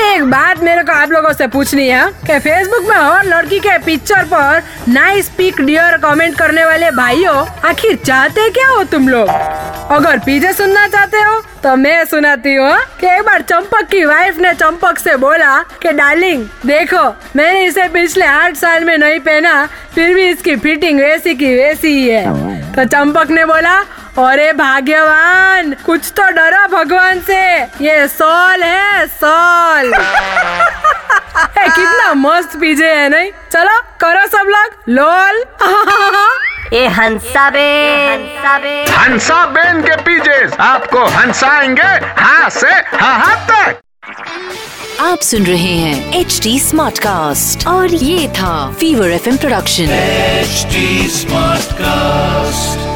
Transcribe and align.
एक 0.00 0.24
बात 0.24 0.60
मेरे 0.60 0.82
को 0.82 0.92
आप 0.92 1.10
लोगों 1.10 1.32
से 1.32 1.46
पूछनी 1.46 1.86
है 1.88 2.06
कि 2.26 2.38
फेसबुक 2.38 2.88
में 2.88 2.96
और 2.96 3.24
लड़की 3.24 3.58
के 3.58 3.76
पिक्चर 3.78 4.24
पर 4.24 4.62
नाइस 4.88 5.28
पिक 5.28 5.60
डियर 5.60 5.96
कमेंट 5.98 6.36
करने 6.38 6.64
वाले 6.64 6.90
भाइयों, 6.90 7.36
आखिर 7.64 7.96
चाहते 7.96 8.48
क्या 8.50 8.68
हो 8.68 8.82
तुम 8.86 9.08
लोग? 9.08 9.28
अगर 9.90 10.18
पीजे 10.18 10.52
सुनना 10.52 10.86
चाहते 10.88 11.18
हो 11.18 11.40
तो 11.62 11.74
मैं 11.76 12.04
सुनाती 12.04 12.54
हूँ। 12.54 12.76
कि 13.00 13.06
एक 13.06 13.22
बार 13.22 13.42
चंपक 13.42 13.88
की 13.90 14.04
वाइफ 14.04 14.38
ने 14.38 14.52
चंपक 14.54 14.98
से 14.98 15.16
बोला 15.18 15.58
कि 15.82 15.92
डार्लिंग 15.92 16.44
देखो, 16.66 17.04
मैंने 17.36 17.64
इसे 17.64 17.88
पिछले 17.88 18.26
आठ 18.26 18.56
साल 18.56 18.84
में 18.84 18.96
नहीं 18.98 19.20
पहना, 19.20 19.66
फिर 19.94 20.14
भी 20.14 20.28
इसकी 20.28 20.56
फिटिंग 20.56 21.00
वैसी 21.00 21.34
की 21.34 21.54
वैसी 21.56 21.88
ही 21.90 22.08
है। 22.08 22.74
तो 22.74 22.84
चंपक 22.86 23.30
ने 23.30 23.44
बोला 23.46 23.80
अरे 24.20 24.52
भाग्यवान 24.52 25.72
कुछ 25.86 26.12
तो 26.16 26.30
डरो 26.36 26.66
भगवान 26.76 27.20
से। 27.20 27.40
ये 27.84 28.06
सॉल 28.08 28.62
है 28.62 29.06
सॉल। 29.06 29.92
ए, 31.58 31.68
कितना 31.68 32.12
मस्त 32.14 32.56
पीजे 32.60 32.90
है 32.92 33.08
नहीं? 33.08 33.30
चलो 33.52 33.80
करो 34.00 34.26
सब 34.26 34.48
लोग। 34.48 34.74
लोल। 34.88 35.42
ये 36.72 36.86
हंसा 36.86 37.48
बे 37.50 37.66
हंसा 38.06 38.58
बे 38.58 38.84
हंसा 38.90 39.44
बेन 39.46 39.80
के 39.82 39.96
पीजे 40.02 40.38
आपको 40.62 41.04
हंसाएँगे 41.16 41.88
हाँ 42.20 42.50
से 42.50 42.72
हाँ 42.96 43.18
हाँ 43.18 43.36
तक। 43.50 43.80
आप 45.00 45.18
सुन 45.18 45.46
रहे 45.46 45.74
हैं 45.76 46.20
एच 46.20 46.40
डी 46.42 46.58
स्मार्ट 46.60 46.98
कास्ट 46.98 47.66
और 47.66 47.94
ये 47.94 48.28
था 48.28 48.54
Fever 48.80 49.10
F 49.10 49.28
production 49.40 49.90
H 49.90 50.66
smart 51.12 51.60
Smartcast. 51.60 52.89